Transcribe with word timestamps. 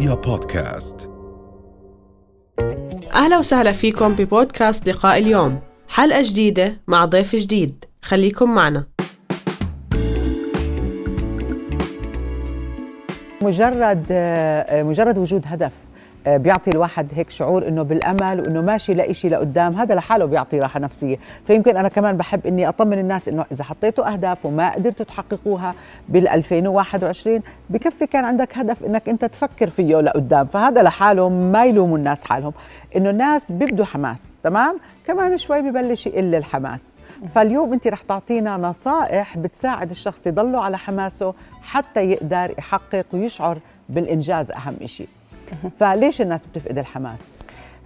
رؤيا 0.00 0.14
بودكاست. 0.14 1.10
أهلا 3.14 3.38
وسهلا 3.38 3.72
فيكم 3.72 4.12
ببودكاست 4.14 4.88
لقاء 4.88 5.18
اليوم. 5.18 5.58
حلقة 5.88 6.22
جديدة 6.22 6.80
مع 6.86 7.04
ضيف 7.04 7.36
جديد. 7.36 7.84
خليكم 8.02 8.54
معنا. 8.54 8.86
مجرد 13.42 14.06
مجرد 14.72 15.18
وجود 15.18 15.42
هدف. 15.46 15.72
بيعطي 16.26 16.70
الواحد 16.70 17.08
هيك 17.14 17.30
شعور 17.30 17.68
إنه 17.68 17.82
بالأمل 17.82 18.40
وإنه 18.40 18.60
ماشي 18.60 18.94
لإشي 18.94 19.28
لقدام. 19.28 19.74
هذا 19.74 19.94
لحاله 19.94 20.24
بيعطي 20.24 20.60
راحة 20.60 20.80
نفسية. 20.80 21.18
فيمكن 21.46 21.76
أنا 21.76 21.88
كمان 21.88 22.16
بحب 22.16 22.46
إني 22.46 22.68
أطمن 22.68 22.98
الناس 22.98 23.28
إنه 23.28 23.44
إذا 23.52 23.64
حطيتوا 23.64 24.12
أهداف 24.12 24.46
وما 24.46 24.70
قدرتوا 24.74 25.06
تحققوها 25.06 25.74
بال 26.08 26.28
2021 26.28 27.40
بكفي 27.70 28.06
كان 28.06 28.24
عندك 28.24 28.58
هدف 28.58 28.84
إنك 28.84 29.08
أنت 29.08 29.24
تفكر 29.24 29.70
فيه 29.70 30.00
لقدام. 30.00 30.46
فهذا 30.46 30.82
لحاله 30.82 31.28
ما 31.28 31.64
يلوموا 31.64 31.98
الناس 31.98 32.24
حالهم. 32.24 32.52
إنه 32.96 33.10
الناس 33.10 33.52
بيبدوا 33.52 33.84
حماس 33.84 34.36
تمام؟ 34.42 34.78
كمان 35.06 35.38
شوي 35.38 35.62
ببلش 35.62 36.06
يقل 36.06 36.34
الحماس. 36.34 36.98
فاليوم 37.34 37.72
أنت 37.72 37.88
رح 37.88 38.02
تعطينا 38.02 38.56
نصائح 38.56 39.38
بتساعد 39.38 39.90
الشخص 39.90 40.26
يضله 40.26 40.64
على 40.64 40.78
حماسه 40.78 41.34
حتى 41.62 42.10
يقدر 42.10 42.54
يحقق 42.58 43.06
ويشعر 43.12 43.58
بالإنجاز 43.88 44.50
أهم 44.50 44.86
شيء 44.86 45.08
فليش 45.76 46.20
الناس 46.20 46.46
بتفقد 46.46 46.78
الحماس؟ 46.78 47.20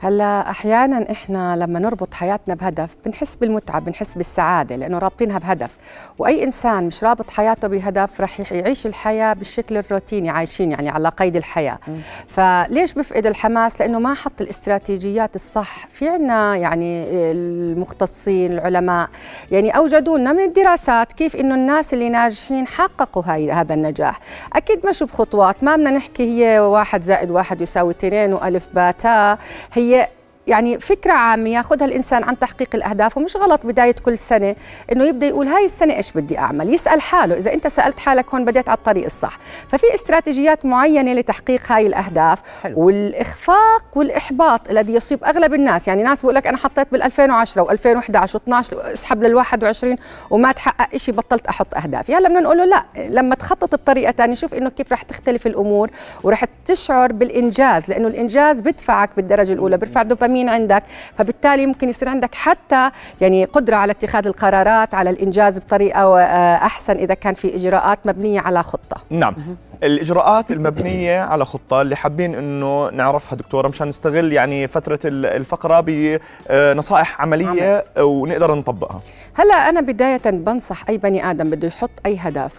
هلا 0.04 0.50
أحيانا 0.50 1.10
إحنا 1.12 1.56
لما 1.56 1.78
نربط 1.78 2.14
حياتنا 2.14 2.54
بهدف 2.54 2.96
بنحس 3.06 3.36
بالمتعة 3.36 3.80
بنحس 3.80 4.14
بالسعادة 4.14 4.76
لأنه 4.76 4.98
رابطينها 4.98 5.38
بهدف. 5.38 5.70
وأي 6.18 6.44
إنسان 6.44 6.86
مش 6.86 7.04
رابط 7.04 7.30
حياته 7.30 7.68
بهدف 7.68 8.20
رح 8.20 8.52
يعيش 8.52 8.86
الحياة 8.86 9.32
بالشكل 9.32 9.76
الروتيني 9.76 10.30
عايشين 10.30 10.70
يعني 10.72 10.88
على 10.88 11.08
قيد 11.08 11.36
الحياة. 11.36 11.78
م. 11.88 11.92
فليش 12.28 12.92
بفقد 12.92 13.26
الحماس؟ 13.26 13.80
لأنه 13.80 13.98
ما 13.98 14.14
حط 14.14 14.40
الاستراتيجيات 14.40 15.34
الصح. 15.34 15.86
في 15.86 16.08
عنا 16.08 16.56
يعني 16.56 17.04
المختصين 17.10 18.52
العلماء 18.52 19.08
يعني 19.50 19.70
اوجدوا 19.70 20.18
لنا 20.18 20.32
من 20.32 20.44
الدراسات 20.44 21.12
كيف 21.12 21.36
إنه 21.36 21.54
الناس 21.54 21.94
اللي 21.94 22.08
ناجحين 22.08 22.66
حققوا 22.66 23.22
هاي 23.26 23.52
هذا 23.52 23.74
النجاح. 23.74 24.20
أكيد 24.52 24.86
مش 24.86 25.02
بخطوات 25.02 25.64
ما 25.64 25.76
بدنا 25.76 25.90
نحكي 25.90 26.22
هي 26.44 26.60
واحد 26.60 27.02
زائد 27.02 27.30
واحد 27.30 27.60
يساوي 27.60 27.90
اثنين 27.90 28.32
وألف 28.32 28.68
باتا. 28.74 29.38
هي 29.72 29.93
queria 29.94 30.23
يعني 30.46 30.80
فكرة 30.80 31.12
عامة 31.12 31.50
ياخذها 31.50 31.84
الإنسان 31.84 32.24
عن 32.24 32.38
تحقيق 32.38 32.68
الأهداف 32.74 33.16
ومش 33.16 33.36
غلط 33.36 33.66
بداية 33.66 33.94
كل 34.04 34.18
سنة 34.18 34.56
إنه 34.92 35.04
يبدأ 35.04 35.26
يقول 35.26 35.46
هاي 35.46 35.64
السنة 35.64 35.96
إيش 35.96 36.12
بدي 36.12 36.38
أعمل؟ 36.38 36.74
يسأل 36.74 37.00
حاله 37.00 37.36
إذا 37.36 37.52
أنت 37.52 37.66
سألت 37.66 37.98
حالك 37.98 38.34
هون 38.34 38.44
بديت 38.44 38.68
على 38.68 38.78
الطريق 38.78 39.04
الصح. 39.04 39.38
ففي 39.68 39.94
استراتيجيات 39.94 40.66
معينة 40.66 41.12
لتحقيق 41.12 41.72
هاي 41.72 41.86
الأهداف 41.86 42.42
حلو. 42.62 42.80
والإخفاق 42.80 43.84
والإحباط 43.94 44.70
الذي 44.70 44.94
يصيب 44.94 45.24
أغلب 45.24 45.54
الناس. 45.54 45.88
يعني 45.88 46.02
ناس 46.02 46.22
بقول 46.22 46.34
لك 46.34 46.46
أنا 46.46 46.56
حطيت 46.56 46.88
بال 46.92 47.02
2010 47.02 47.64
و2011 47.64 48.30
و12 48.30 48.74
اسحب 48.74 49.22
لل 49.22 49.34
21 49.34 49.96
وما 50.30 50.52
تحقق 50.52 50.96
شيء 50.96 51.14
بطلت 51.14 51.46
أحط 51.46 51.74
أهدافي 51.74 52.14
هلا 52.14 52.28
بدنا 52.28 52.40
نقول 52.40 52.58
له 52.58 52.64
لا 52.64 52.84
لما 52.96 53.34
تخطط 53.34 53.74
بطريقة 53.74 54.12
ثانية 54.12 54.34
شوف 54.34 54.54
إنه 54.54 54.70
كيف 54.70 54.92
رح 54.92 55.02
تختلف 55.02 55.46
الأمور 55.46 55.90
ورح 56.22 56.44
تشعر 56.64 57.12
بالإنجاز 57.12 57.88
لأنه 57.90 58.08
الإنجاز 58.08 58.60
بدفعك 58.60 59.10
بالدرجة 59.16 59.52
الأولى 59.52 59.76
بيرفع 59.76 60.02
دوبامين 60.02 60.33
مين 60.34 60.48
عندك. 60.48 60.82
فبالتالي 61.18 61.66
ممكن 61.66 61.88
يصير 61.88 62.08
عندك 62.08 62.34
حتى 62.34 62.90
يعني 63.20 63.44
قدرة 63.44 63.76
على 63.76 63.92
اتخاذ 63.92 64.26
القرارات 64.26 64.94
على 64.94 65.10
الإنجاز 65.10 65.58
بطريقة 65.58 66.20
آه، 66.20 66.56
أحسن 66.56 66.96
إذا 66.96 67.14
كان 67.14 67.34
في 67.34 67.56
إجراءات 67.56 67.98
مبنية 68.06 68.40
على 68.40 68.62
خطة. 68.62 68.96
نعم. 69.10 69.34
الإجراءات 69.82 70.50
المبنية 70.50 71.20
على 71.20 71.44
خطة 71.44 71.82
اللي 71.82 71.96
حابين 71.96 72.34
إنه 72.34 72.90
نعرفها 72.90 73.36
دكتورة 73.36 73.68
مشان 73.68 73.88
نستغل 73.88 74.32
يعني 74.32 74.66
فترة 74.66 74.98
الفقرة 75.04 75.80
بنصائح 75.86 77.20
عملية 77.20 77.84
ونقدر 77.98 78.54
نطبقها. 78.54 79.00
هلا 79.34 79.54
أنا 79.54 79.80
بداية 79.80 80.20
بنصح 80.30 80.84
أي 80.88 80.98
بني 80.98 81.30
آدم 81.30 81.50
بده 81.50 81.68
يحط 81.68 81.90
أي 82.06 82.16
هدف. 82.20 82.54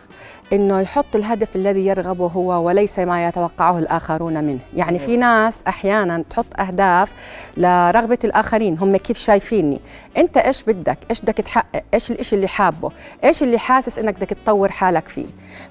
إنه 0.54 0.80
يحط 0.80 1.16
الهدف 1.16 1.56
الذي 1.56 1.86
يرغبه 1.86 2.28
هو 2.28 2.66
وليس 2.66 3.00
ما 3.00 3.28
يتوقعه 3.28 3.80
الآخرون 3.80 4.44
منه. 4.44 4.60
يعني 4.76 5.00
في 5.00 5.18
ناس 5.18 5.64
أحيانا 5.68 6.24
تحط 6.30 6.60
أهداف 6.60 7.14
لرغبة 7.58 8.18
الآخرين 8.24 8.78
هم 8.78 8.98
كيف 8.98 9.18
شايفيني؟ 9.18 9.82
أنت 10.18 10.38
إيش 10.38 10.64
بدك؟ 10.64 10.98
إيش 11.10 11.22
بدك 11.22 11.34
تحقق؟ 11.34 11.84
إيش 11.94 12.12
الإشي 12.12 12.36
اللي 12.36 12.48
حابه؟ 12.48 12.92
إيش 13.24 13.44
اللي 13.44 13.60
حاسس 13.60 14.00
إنك 14.00 14.16
بدك 14.16 14.30
تطور 14.30 14.72
حالك 14.72 15.08
فيه؟ 15.08 15.26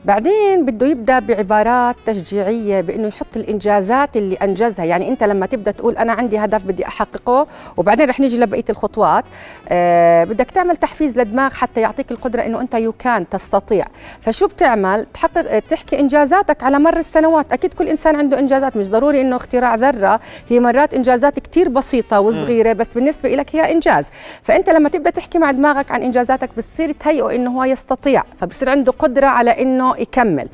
بعدين 0.04 0.64
بده 0.64 0.86
يبدأ 0.86 1.18
بعبارات 1.18 1.96
تشجيعية 2.06 2.80
بإنه 2.80 3.08
يحط 3.08 3.36
الإنجازات 3.36 4.16
اللي 4.16 4.34
أنجزها. 4.34 4.84
يعني 4.84 5.08
أنت 5.08 5.24
لما 5.24 5.46
تبدأ 5.46 5.70
تقول 5.70 5.96
أنا 5.96 6.12
عندي 6.12 6.38
هدف 6.38 6.64
بدي 6.64 6.86
أحققه 6.86 7.46
وبعدين 7.76 8.08
رح 8.08 8.20
نيجي 8.20 8.38
لبقية 8.38 8.64
الخطوات 8.70 9.24
آه 9.68 10.24
بدك 10.24 10.50
تعمل 10.50 10.76
تحفيز 10.76 11.18
للدماغ 11.18 11.54
حتى 11.54 11.80
يعطيك 11.80 12.10
القدرة 12.12 12.42
إنه 12.42 12.60
أنت 12.60 12.74
يو 12.74 12.92
كان 12.92 13.28
تستطيع. 13.28 13.86
فشو 14.20 14.46
بتعمل 14.64 15.06
تحقق 15.14 15.58
تحكي 15.58 16.00
إنجازاتك 16.00 16.62
على 16.62 16.78
مر 16.78 16.96
السنوات. 16.96 17.52
أكيد 17.52 17.74
كل 17.74 17.88
إنسان 17.88 18.16
عنده 18.16 18.38
إنجازات 18.38 18.76
مش 18.76 18.90
ضروري 18.90 19.20
إنه 19.20 19.36
اختراع 19.36 19.74
ذرة. 19.74 20.20
هي 20.48 20.60
مرات 20.60 20.94
إنجازات 20.94 21.38
كثير 21.38 21.68
بسيطة 21.68 22.20
وصغيرة 22.20 22.72
بس 22.72 22.92
بالنسبة 22.92 23.28
لك 23.28 23.56
هي 23.56 23.72
إنجاز. 23.72 24.10
فأنت 24.42 24.70
لما 24.70 24.88
تبدأ 24.88 25.10
تحكي 25.10 25.38
مع 25.38 25.50
دماغك 25.50 25.90
عن 25.90 26.02
إنجازاتك 26.02 26.50
بتصير 26.56 26.92
تهيئه 26.92 27.34
إنه 27.34 27.50
هو 27.50 27.64
يستطيع. 27.64 28.22
فبصير 28.40 28.70
عنده 28.70 28.92
قدرة 28.92 29.26
على 29.26 29.50
إنه 29.50 29.94
يكمل. 29.98 30.48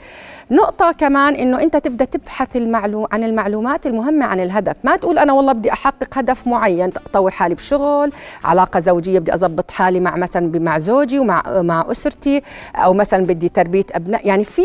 نقطة 0.50 0.93
كمان 0.93 1.34
إنه 1.34 1.62
أنت 1.62 1.77
تبدأ 1.77 2.05
تبحث 2.05 2.56
المعلوم 2.56 3.06
عن 3.12 3.25
المعلومات 3.25 3.87
المهمة 3.87 4.27
عن 4.27 4.41
الهدف، 4.41 4.77
ما 4.84 4.97
تقول 4.97 5.19
أنا 5.19 5.33
والله 5.33 5.53
بدي 5.53 5.72
أحقق 5.72 6.19
هدف 6.19 6.47
معين، 6.47 6.93
اطور 7.06 7.31
حالي 7.31 7.55
بشغل، 7.55 8.12
علاقة 8.44 8.81
زوجية 8.81 9.19
بدي 9.19 9.34
اضبط 9.34 9.71
حالي 9.71 10.00
مع 10.00 10.16
مثلا 10.16 10.59
مع 10.59 10.78
زوجي 10.78 11.19
ومع 11.19 11.43
مع 11.47 11.84
أسرتي 11.91 12.43
أو 12.77 12.93
مثلا 12.93 13.27
بدي 13.27 13.49
تربية 13.49 13.84
أبناء، 13.93 14.27
يعني 14.27 14.44
في 14.44 14.62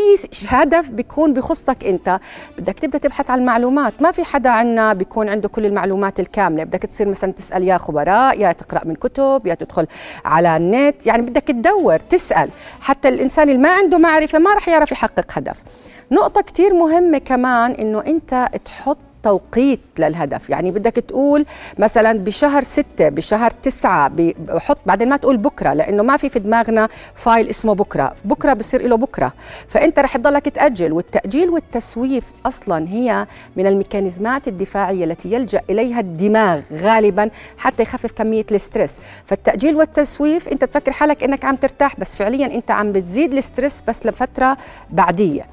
هدف 0.50 0.90
بيكون 0.90 1.34
بخصك 1.34 1.86
أنت، 1.86 2.20
بدك 2.58 2.80
تبدأ 2.80 2.98
تبحث 2.98 3.32
عن 3.32 3.40
المعلومات، 3.40 4.02
ما 4.02 4.12
في 4.12 4.24
حدا 4.24 4.50
عنا 4.50 4.94
بيكون 4.94 5.30
عنده 5.30 5.50
كل 5.50 5.66
المعلومات 5.66 6.20
الكاملة، 6.20 6.64
بدك 6.64 6.80
تصير 6.80 7.08
مثلا 7.08 7.32
تسأل 7.32 7.64
يا 7.64 7.78
خبراء، 7.78 8.40
يا 8.40 8.52
تقرأ 8.52 8.86
من 8.86 8.96
كتب، 8.96 9.42
يا 9.46 9.54
تدخل 9.54 9.88
على 10.26 10.58
النت، 10.58 11.08
يعني 11.08 11.22
بدك 11.22 11.44
تدور، 11.44 11.98
تسأل، 11.98 12.50
حتى 12.82 13.10
الإنسان 13.10 13.50
اللي 13.50 13.62
ما 13.62 13.70
عنده 13.70 13.98
معرفة 13.98 14.40
ما 14.40 14.54
راح 14.54 14.68
يعرف 14.70 14.92
يحقق 14.92 15.26
هدف. 15.34 15.64
نقطة 16.12 16.42
كتير 16.42 16.74
مهمة 16.74 17.18
كمان 17.18 17.72
إنه 17.72 18.04
أنت 18.08 18.48
تحط 18.66 18.98
توقيت 19.24 19.80
للهدف. 20.00 20.50
يعني 20.50 20.72
بدك 20.72 20.94
تقول 20.94 21.46
مثلا 21.80 22.20
بشهر 22.20 22.64
ستة 22.64 23.10
بشهر 23.10 23.52
تسعة 23.52 24.12
بحط 24.16 24.78
بعدين 24.86 25.10
ما 25.10 25.18
تقول 25.18 25.38
بكرة 25.38 25.74
لأنه 25.74 26.04
ما 26.04 26.18
في 26.18 26.30
في 26.30 26.40
دماغنا 26.40 26.90
فايل 27.14 27.50
اسمه 27.50 27.76
بكرة. 27.76 28.14
بكرة 28.26 28.54
بصير 28.54 28.88
له 28.88 28.96
بكرة. 28.96 29.34
فأنت 29.68 30.00
رح 30.00 30.18
تضلك 30.18 30.50
تأجل. 30.50 30.94
والتأجيل 30.94 31.50
والتسويف 31.50 32.26
أصلا 32.46 32.90
هي 32.90 33.28
من 33.56 33.68
الميكانيزمات 33.68 34.48
الدفاعية 34.48 35.06
التي 35.06 35.34
يلجأ 35.34 35.62
إليها 35.70 36.00
الدماغ 36.00 36.62
غالبا 36.74 37.30
حتى 37.58 37.84
يخفف 37.84 38.12
كمية 38.12 38.46
ال 38.52 38.58
stress. 38.58 39.00
فالتأجيل 39.26 39.76
والتسويف 39.76 40.50
أنت 40.50 40.64
بتفكر 40.64 40.92
حالك 40.92 41.24
أنك 41.24 41.46
عم 41.46 41.56
ترتاح 41.56 42.00
بس 42.00 42.16
فعليا 42.16 42.46
أنت 42.46 42.72
عم 42.72 42.92
بتزيد 42.92 43.34
ال 43.34 43.41
stress 43.41 43.84
بس 43.88 44.06
لفترة 44.06 44.58
بعدية. 44.90 45.46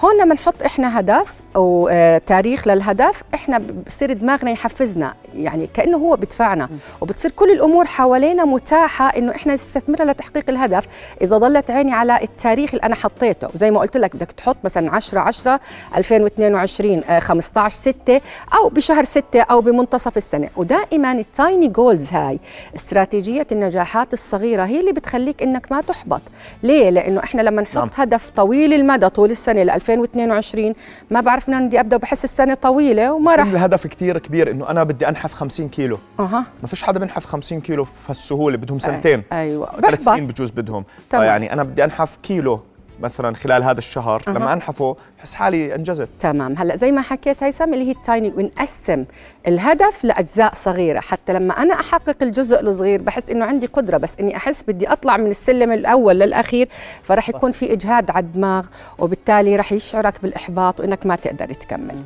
هون 0.00 0.20
لما 0.20 0.34
نحط 0.34 0.62
إحنا 0.62 1.00
هدف 1.00 1.40
أو 1.56 1.88
آه 1.92 2.18
تاريخ 2.18 2.68
للهدف 2.68 3.22
إحنا 3.34 3.58
بصير 3.86 4.12
دماغنا 4.12 4.50
يحفزنا 4.50 5.14
يعني 5.36 5.66
كأنه 5.74 5.96
هو 5.98 6.16
بدفعنا 6.16 6.68
وبتصير 7.00 7.30
كل 7.30 7.50
الأمور 7.50 7.84
حوالينا 7.84 8.44
متاحة 8.44 9.18
إنه 9.18 9.32
إحنا 9.34 9.54
نستثمرها 9.54 10.04
لتحقيق 10.04 10.44
الهدف. 10.50 10.84
إذا 11.22 11.38
ضلت 11.38 11.70
عيني 11.70 11.92
على 11.92 12.22
التاريخ 12.22 12.70
اللي 12.74 12.82
أنا 12.86 12.94
حطيته 12.94 13.48
وزي 13.54 13.70
ما 13.70 13.80
قلت 13.80 13.96
لك 13.96 14.16
بدك 14.16 14.32
تحط 14.32 14.56
مثلا 14.64 14.90
10 14.94 15.20
10 15.20 15.60
2022 15.96 17.04
آه 17.04 17.18
15 17.18 17.74
6 17.76 18.20
أو 18.54 18.68
بشهر 18.68 19.04
6 19.04 19.40
أو 19.40 19.60
بمنتصف 19.60 20.16
السنة. 20.16 20.48
ودائما 20.56 21.12
ال 21.12 21.23
tiny 21.23 21.68
goals 21.68 22.12
هاي 22.12 22.38
استراتيجية 22.76 23.46
النجاحات 23.52 24.12
الصغيرة 24.12 24.64
هي 24.64 24.80
اللي 24.80 24.92
بتخليك 24.92 25.42
إنك 25.42 25.72
ما 25.72 25.80
تحبط. 25.80 26.20
ليه؟ 26.62 26.90
لأنه 26.90 27.20
إحنا 27.24 27.42
لما 27.42 27.62
نحط 27.62 27.76
نعم. 27.76 27.90
هدف 27.96 28.30
طويل 28.36 28.72
المدى 28.74 29.08
طول 29.08 29.30
السنة 29.30 29.62
ل 29.62 29.70
2022 29.92 30.74
ما 31.10 31.20
بعرف 31.20 31.48
من 31.48 31.66
بدي 31.66 31.80
أبدأ 31.80 31.96
وبحس 31.96 32.24
السنة 32.24 32.54
طويلة 32.54 33.12
وما 33.12 33.34
راح. 33.34 33.46
الهدف 33.46 33.86
كثير 33.86 34.18
كبير 34.18 34.50
إنه 34.50 34.70
أنا 34.70 34.84
بدي 34.84 35.08
أنحف 35.08 35.34
50 35.34 35.68
كيلو. 35.68 35.98
أها. 36.20 36.46
ما 36.62 36.68
فيش 36.68 36.82
حدا 36.82 36.98
بينحف 36.98 37.26
50 37.26 37.60
كيلو 37.60 37.84
في 37.84 37.90
هالسهولة 38.08 38.56
بدهم 38.56 38.78
سنتين. 38.78 39.22
أيوه. 39.32 39.80
ثلاث 39.80 40.04
سنين 40.04 40.26
بجوز 40.26 40.50
بدهم. 40.50 40.84
يعني 41.12 41.52
أنا 41.52 41.62
بدي 41.62 41.84
أنحف 41.84 42.18
كيلو. 42.22 42.60
مثلا 43.00 43.34
خلال 43.34 43.62
هذا 43.62 43.78
الشهر 43.78 44.22
أها. 44.28 44.32
لما 44.32 44.52
أنحفه 44.52 44.96
بحس 45.18 45.34
حالي 45.34 45.74
انجزت 45.74 46.08
تمام. 46.20 46.54
هلأ 46.58 46.76
زي 46.76 46.92
ما 46.92 47.02
حكيت 47.02 47.42
هيثم 47.42 47.74
اللي 47.74 47.86
هي 47.88 47.90
التايني 47.90 48.30
بنقسم 48.30 49.04
الهدف 49.48 50.04
لأجزاء 50.04 50.54
صغيرة. 50.54 51.00
حتى 51.00 51.32
لما 51.32 51.62
أنا 51.62 51.74
أحقق 51.74 52.16
الجزء 52.22 52.60
الصغير 52.60 53.02
بحس 53.02 53.30
إنه 53.30 53.44
عندي 53.44 53.66
قدرة 53.66 53.96
بس 53.96 54.16
إني 54.20 54.36
أحس 54.36 54.62
بدي 54.68 54.88
أطلع 54.88 55.16
من 55.16 55.30
السلم 55.30 55.72
الأول 55.72 56.18
للأخير 56.18 56.68
فرح 57.02 57.28
يكون 57.28 57.52
في 57.52 57.72
إجهاد 57.72 58.10
على 58.10 58.24
الدماغ 58.24 58.66
وبالتالي 58.98 59.56
رح 59.56 59.72
يشعرك 59.72 60.14
بالإحباط 60.22 60.80
وإنك 60.80 61.06
ما 61.06 61.16
تقدر 61.16 61.52
تكمل. 61.52 61.96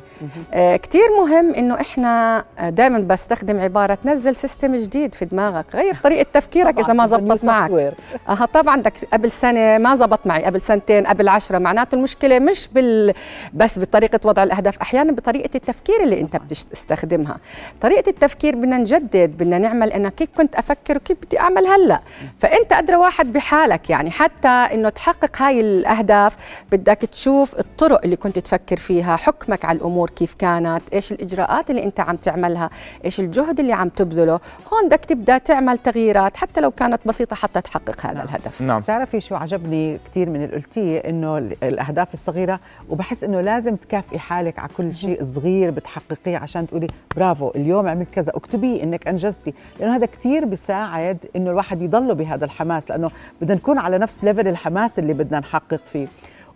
آه 0.53 0.75
كثير 0.75 1.09
مهم 1.19 1.53
إنه 1.53 1.81
إحنا 1.81 2.43
دائما 2.69 2.99
بستخدم 2.99 3.59
عبارة 3.59 3.97
نزل 4.05 4.35
سيستم 4.35 4.75
جديد 4.75 5.15
في 5.15 5.25
دماغك 5.25 5.65
غير 5.75 5.95
طريقة 5.95 6.25
تفكيرك 6.33 6.79
إذا 6.79 6.93
ما 6.93 7.07
زبطت 7.07 7.45
معك. 7.45 7.93
أها 8.29 8.45
طبعا 8.53 8.73
عندك 8.73 8.93
قبل 9.13 9.31
سنة 9.31 9.77
ما 9.77 9.95
زبط 9.95 10.27
معي 10.27 10.43
قبل 10.43 10.61
سنتين 10.79 11.07
قبل 11.07 11.27
عشرة. 11.29 11.57
معناته 11.57 11.95
المشكلة 11.95 12.39
مش 12.39 12.67
بال 12.73 13.13
بس 13.53 13.79
بطريقة 13.79 14.19
وضع 14.25 14.43
الأهداف 14.43 14.81
أحيانا 14.81 15.11
بطريقة 15.11 15.49
التفكير 15.55 16.03
اللي 16.03 16.21
أنت 16.21 16.35
بتستخدمها 16.35 17.37
طريقة 17.81 18.09
التفكير 18.09 18.55
بدنا 18.55 18.77
نجدد 18.77 19.29
بدنا 19.29 19.57
نعمل 19.57 19.91
أنا 19.91 20.09
كيف 20.09 20.29
كنت 20.37 20.55
أفكر 20.55 20.97
وكيف 20.97 21.17
بدي 21.25 21.39
أعمل 21.39 21.67
هلأ. 21.67 22.01
فأنت 22.39 22.73
أدرى 22.73 22.95
واحد 22.95 23.33
بحالك 23.33 23.89
يعني 23.89 24.11
حتى 24.11 24.47
إنه 24.47 24.89
تحقق 24.89 25.41
هاي 25.41 25.59
الأهداف 25.61 26.35
بدك 26.71 26.97
تشوف 26.97 27.59
الطرق 27.59 28.01
اللي 28.03 28.15
كنت 28.15 28.39
تفكر 28.39 28.77
فيها 28.77 29.15
حكمك 29.15 29.65
على 29.65 29.77
الأمور 29.77 30.09
كيف 30.09 30.33
كانت 30.33 30.81
إيش 30.93 31.11
الإجراءات 31.11 31.69
اللي 31.69 31.83
أنت 31.83 31.99
عم 31.99 32.15
تعملها 32.15 32.69
إيش 33.05 33.19
الجهد 33.19 33.59
اللي 33.59 33.73
عم 33.73 33.89
تبذله. 33.89 34.39
هون 34.73 34.87
بدك 34.87 35.05
تبدأ 35.05 35.37
تعمل 35.37 35.77
تغييرات 35.77 36.37
حتى 36.37 36.61
لو 36.61 36.71
كانت 36.71 37.01
بسيطة 37.05 37.35
حتى 37.35 37.61
تحقق 37.61 38.05
هذا 38.05 38.13
نعم. 38.13 38.23
الهدف. 38.27 38.61
نعم. 38.61 38.81
بتعرفي 38.81 39.19
شو 39.21 39.35
عجبني 39.35 39.99
كثير 40.05 40.29
من 40.29 40.43
اللي 40.43 40.61
قلتيه 40.69 40.97
إنه 40.99 41.37
ال- 41.37 41.63
الأهداف 41.63 42.13
الصغيرة؟ 42.13 42.59
وبحس 42.89 43.23
إنه 43.23 43.41
لازم 43.41 43.75
تكافئي 43.75 44.19
حالك 44.19 44.59
على 44.59 44.69
كل 44.77 44.95
شيء 44.95 45.23
صغير 45.23 45.71
بتحققيه 45.71 46.37
عشان 46.37 46.67
تقولي 46.67 46.87
برافو 47.15 47.49
اليوم 47.55 47.87
عملت 47.87 48.07
كذا. 48.13 48.31
اكتبيه 48.35 48.83
إنك 48.83 49.07
أنجزتي. 49.07 49.53
لأنه 49.79 49.95
هذا 49.95 50.05
كثير 50.05 50.45
بيساعد 50.45 51.17
إنه 51.35 51.49
الواحد 51.51 51.81
يضله 51.81 52.13
بهذا 52.13 52.45
الحماس 52.45 52.89
لأنه 52.89 53.11
بدنا 53.41 53.55
نكون 53.55 53.77
على 53.79 53.97
نفس 53.97 54.23
ليفل 54.23 54.47
الحماس 54.47 54.99
اللي 54.99 55.13
بدنا 55.13 55.39
نحقق 55.39 55.75
فيه. 55.75 56.07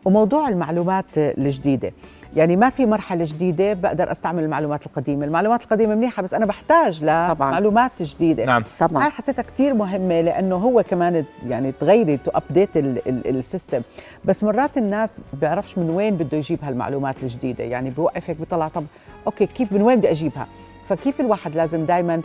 وموضوع 0.06 0.50
المعلومات 0.50 1.06
الجديدة. 1.18 1.92
يعني 2.36 2.56
ما 2.56 2.70
في 2.70 2.86
مرحلة 2.86 3.24
جديدة 3.28 3.74
بقدر 3.74 4.12
أستعمل 4.12 4.44
المعلومات 4.44 4.86
القديمة. 4.86 5.26
المعلومات 5.26 5.64
القديمة 5.64 5.96
منيحة 5.96 6.24
بس 6.24 6.34
أنا 6.34 6.46
بحتاج 6.46 7.00
طبعاً. 7.00 7.34
لمعلومات 7.34 8.04
جديدة. 8.04 8.46
نعم. 8.46 8.64
طبعا. 8.80 9.04
هاي 9.04 9.10
حسيتها 9.12 9.44
كثير 9.44 9.74
مهمة 9.74 10.22
لأنه 10.22 10.56
هو 10.56 10.84
كمان 10.84 11.26
يعني 11.48 11.72
تغيري 11.72 12.18
to 12.18 12.32
update 12.36 12.70
ال 13.08 13.17
system. 13.17 13.82
بس 14.26 14.44
مرات 14.44 14.78
الناس 14.78 15.20
بيعرفش 15.34 15.78
من 15.78 15.90
وين 15.90 16.16
بده 16.16 16.38
يجيب 16.38 16.60
هالمعلومات 16.64 17.16
الجديدة. 17.24 17.64
يعني 17.64 17.90
بوقف 17.90 18.30
هيك 18.30 18.38
بيطلع 18.40 18.68
طب 18.68 18.84
okay 19.28 19.46
كيف 19.46 19.72
من 19.72 19.82
وين 19.82 19.98
بدي 20.00 20.12
أجيبها؟ 20.12 20.48
فكيف 20.88 21.22
الواحد 21.22 21.56
لازم 21.56 21.86
دايما 21.86 22.22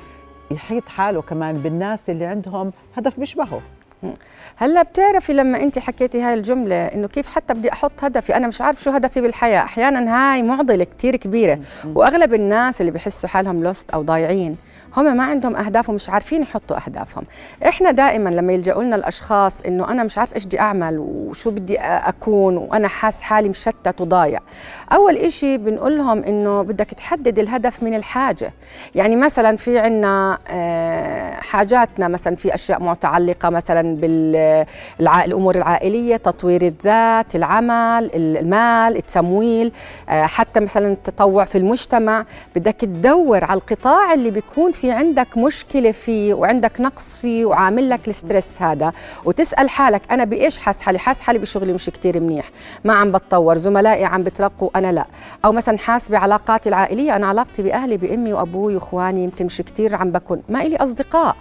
يحيط 0.50 0.88
حاله 0.88 1.22
كمان 1.22 1.56
بالناس 1.56 2.10
اللي 2.10 2.24
عندهم 2.24 2.72
هدف 2.96 3.20
بيشبهه؟ 3.20 3.60
هلا 4.56 4.82
بتعرفي 4.82 5.32
لما 5.32 5.60
انت 5.62 5.78
حكيتي 5.78 6.22
هاي 6.22 6.34
الجملة 6.34 6.86
إنه 6.86 7.08
كيف 7.08 7.26
حتى 7.26 7.54
بدي 7.54 7.72
أحط 7.72 8.04
هدفي 8.04 8.36
أنا 8.36 8.46
مش 8.46 8.60
عارف 8.60 8.82
شو 8.82 8.90
هدفي 8.90 9.20
بالحياة. 9.20 9.62
أحيانا 9.62 10.32
هاي 10.32 10.42
معضلة 10.42 10.84
كتير 10.84 11.16
كبيرة. 11.16 11.58
وأغلب 11.94 12.34
الناس 12.34 12.80
اللي 12.80 12.92
بحسوا 12.92 13.28
حالهم 13.28 13.62
لوست 13.62 13.90
أو 13.90 14.02
ضايعين 14.02 14.56
هم 14.96 15.16
ما 15.16 15.24
عندهم 15.24 15.56
أهداف 15.56 15.88
ومش 15.88 16.10
عارفين 16.10 16.42
يحطوا 16.42 16.76
أهدافهم. 16.76 17.24
إحنا 17.68 17.90
دائما 17.90 18.28
لما 18.30 18.52
يلجأوا 18.52 18.82
لنا 18.82 18.96
الأشخاص 18.96 19.62
إنه 19.62 19.90
أنا 19.90 20.04
مش 20.04 20.18
عارف 20.18 20.34
إيش 20.34 20.44
بدي 20.44 20.60
أعمل 20.60 20.98
وشو 20.98 21.50
بدي 21.50 21.78
أكون 21.80 22.56
وأنا 22.56 22.88
حاس 22.88 23.22
حالي 23.22 23.48
مشتت 23.48 24.00
وضايع. 24.00 24.40
أول 24.92 25.16
إشي 25.16 25.58
بنقول 25.58 25.98
لهم 25.98 26.24
إنه 26.24 26.62
بدك 26.62 26.86
تحدد 26.86 27.38
الهدف 27.38 27.82
من 27.82 27.94
الحاجة. 27.94 28.52
يعني 28.94 29.16
مثلا 29.16 29.56
في 29.56 29.78
عنا 29.78 30.38
آه، 30.48 31.30
حاجاتنا 31.30 32.08
مثلا 32.08 32.36
في 32.36 32.54
أشياء 32.54 32.82
متعلقه 32.82 33.50
مثلا 33.50 33.87
بالامور 33.96 35.54
العائلية 35.56 36.16
تطوير 36.16 36.62
الذات 36.62 37.34
العمل 37.34 38.10
المال 38.14 38.96
التمويل 38.96 39.72
آه، 40.08 40.22
حتى 40.26 40.60
مثلا 40.60 40.92
التطوع 40.92 41.44
في 41.44 41.58
المجتمع. 41.58 42.24
بدك 42.56 42.74
تدور 42.74 43.44
على 43.44 43.58
القطاع 43.60 44.14
اللي 44.14 44.30
بيكون 44.30 44.72
في 44.72 44.90
عندك 44.90 45.38
مشكلة 45.38 45.90
فيه 45.90 46.34
وعندك 46.34 46.80
نقص 46.80 47.18
فيه 47.18 47.44
وعامل 47.46 47.90
لك 47.90 48.08
الستريس 48.08 48.62
هذا. 48.62 48.92
وتسأل 49.24 49.70
حالك 49.70 50.12
أنا 50.12 50.24
بإيش 50.24 50.58
حاس 50.58 50.80
حالي؟ 50.82 50.98
حاس 50.98 51.20
حالي 51.20 51.38
بشغلي 51.38 51.72
مش 51.72 51.86
كتير 51.86 52.20
منيح. 52.20 52.50
ما 52.84 52.92
عم 52.94 53.12
بتطور. 53.12 53.56
زملائي 53.58 54.04
عم 54.04 54.22
بترقوا 54.22 54.70
أنا 54.76 54.92
لا. 54.92 55.06
أو 55.44 55.52
مثلا 55.52 55.78
حاس 55.78 56.08
بعلاقاتي 56.10 56.68
العائلية 56.68 57.16
أنا 57.16 57.26
علاقتي 57.26 57.62
بأهلي 57.62 57.96
بأمي 57.96 58.32
وأبوي 58.32 58.74
وإخواني 58.74 59.24
يمكن 59.24 59.44
مش 59.46 59.58
كتير 59.58 59.94
عم 59.94 60.10
بكون. 60.10 60.42
ما 60.48 60.62
إلي 60.62 60.76
أصدقاء. 60.76 61.36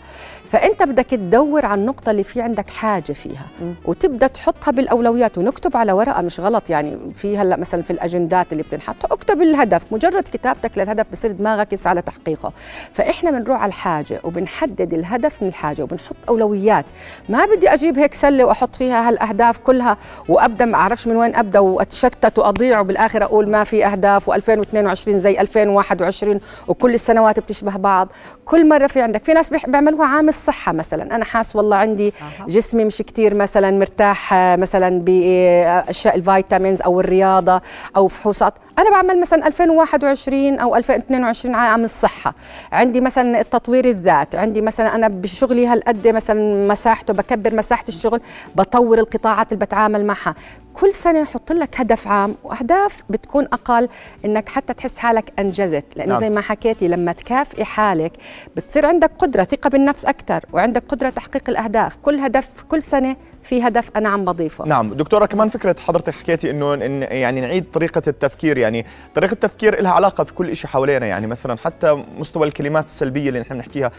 فأنت 0.47 0.83
بدك 0.83 1.05
تدور 1.05 1.65
على 1.65 1.81
النقطة 1.81 2.11
اللي 2.11 2.23
في 2.37 2.43
عندك 2.43 2.69
حاجة 2.69 3.11
فيها. 3.13 3.45
وتبدأ 3.85 4.27
تحطها 4.27 4.71
بالأولويات 4.71 5.37
ونكتب 5.37 5.77
على 5.77 5.91
ورقة 5.91 6.21
مش 6.21 6.39
غلط 6.39 6.69
يعني 6.69 6.97
في 7.13 7.37
هلأ 7.37 7.57
مثلا 7.57 7.81
في 7.81 7.91
الأجندات 7.91 8.51
اللي 8.51 8.63
بتنحط 8.63 9.11
اكتب 9.11 9.41
الهدف. 9.41 9.93
مجرد 9.93 10.23
كتابتك 10.23 10.77
للهدف 10.77 11.05
بصير 11.11 11.31
دماغك 11.31 11.73
يسعى 11.73 11.95
لتحقيقه. 11.95 12.51
فإحنا 12.93 13.31
بنروح 13.31 13.61
على 13.61 13.69
الحاجة 13.69 14.21
وبنحدد 14.23 14.93
الهدف 14.93 15.41
من 15.41 15.47
الحاجة 15.47 15.83
وبنحط 15.83 16.15
أولويات. 16.29 16.85
ما 17.29 17.45
بدي 17.45 17.69
أجيب 17.73 17.99
هيك 17.99 18.13
سلة 18.13 18.45
وأحط 18.45 18.75
فيها 18.75 19.07
هالأهداف 19.07 19.57
كلها 19.57 19.97
وأبدأ 20.29 20.65
ما 20.65 20.75
أعرفش 20.75 21.07
من 21.07 21.15
وين 21.15 21.35
أبدأ 21.35 21.59
وأتشتت 21.59 22.39
وأضيع 22.39 22.79
وبالآخر 22.79 23.23
أقول 23.23 23.51
ما 23.51 23.63
في 23.63 23.85
أهداف 23.85 24.29
و2022 24.31 25.09
زي 25.09 25.41
2021 25.41 26.39
وكل 26.67 26.93
السنوات 26.93 27.39
بتشبه 27.39 27.77
بعض. 27.77 28.07
كل 28.45 28.69
مرة 28.69 28.87
في 28.87 29.01
عندك 29.01 29.23
في 29.25 29.33
ناس 29.33 29.49
بيعملوها 29.67 30.07
عام 30.07 30.29
الصحه 30.29 30.71
مثلا. 30.73 31.15
أنا 31.15 31.25
حاس 31.25 31.55
والله 31.55 31.77
عندي 31.77 32.07
أها. 32.07 32.26
جسمي 32.47 32.85
مش 32.85 32.97
كتير 32.97 33.35
مثلا 33.35 33.71
مرتاح 33.71 34.33
آه، 34.33 34.55
مثلا 34.55 35.01
بأشياء 35.01 36.15
الفيتامينز 36.15 36.81
أو 36.81 36.99
الرياضة 36.99 37.61
أو 37.97 38.07
فحوصات. 38.07 38.53
أنا 38.77 38.89
بعمل 38.91 39.21
مثلا 39.21 39.47
2021 39.47 40.59
أو 40.59 40.75
2022 40.75 41.55
عام 41.55 41.83
الصحة. 41.83 42.35
عندي 42.71 43.01
مثلا 43.01 43.41
تطوير 43.41 43.85
الذات 43.85 44.35
عندي 44.35 44.61
مثلا 44.61 44.95
أنا 44.95 45.07
بشغلي 45.07 45.67
هالقد 45.67 46.07
مثلا 46.07 46.67
مساحته 46.67 47.13
بكبر 47.13 47.55
مساحة 47.55 47.85
الشغل 47.89 48.21
بطور 48.55 48.99
القطاعات 48.99 49.53
اللي 49.53 49.65
بتعامل 49.65 50.05
معها. 50.05 50.35
كل 50.73 50.93
سنة 50.93 51.19
يحط 51.19 51.51
لك 51.51 51.81
هدف 51.81 52.07
عام 52.07 52.35
وأهداف 52.43 53.03
بتكون 53.09 53.45
أقل 53.45 53.89
إنك 54.25 54.49
حتى 54.49 54.73
تحس 54.73 54.97
حالك 54.97 55.33
أنجزت. 55.39 55.85
لأنه 55.95 56.11
نعم. 56.11 56.21
زي 56.21 56.29
ما 56.29 56.41
حكيتي 56.41 56.87
لما 56.87 57.11
تكافئي 57.11 57.65
حالك 57.65 58.11
بتصير 58.55 58.85
عندك 58.85 59.11
قدرة 59.19 59.43
ثقة 59.43 59.69
بالنفس 59.69 60.05
أكثر 60.05 60.45
وعندك 60.53 60.83
قدرة 60.89 61.09
تحقيق 61.09 61.49
الأهداف. 61.49 61.97
كل 62.01 62.19
هدف 62.19 62.49
كل 62.69 62.83
سنة 62.83 63.15
في 63.43 63.67
هدف 63.67 63.89
أنا 63.95 64.09
عم 64.09 64.25
بضيفه. 64.25 64.65
نعم. 64.65 64.93
دكتورة 64.93 65.25
كمان 65.25 65.49
فكرة 65.49 65.75
حضرتك 65.87 66.13
حكيتي 66.13 66.51
إنه 66.51 66.73
إن 66.73 67.01
يعني 67.01 67.41
نعيد 67.41 67.65
طريقة 67.73 68.01
التفكير 68.07 68.57
يعني 68.57 68.66
طريقة 69.15 69.33
التفكير 69.33 69.81
لها 69.81 69.91
علاقة 69.91 70.23
في 70.23 70.33
كل 70.33 70.55
شيء 70.55 70.69
حوالينا. 70.69 71.05
يعني 71.05 71.27
مثلا 71.27 71.57
حتى 71.57 72.03
مستوى 72.17 72.47
الكلمات 72.47 72.85
السلبية 72.85 73.29
اللي 73.29 73.39
نحن 73.39 73.53
بنحكيها 73.53 73.91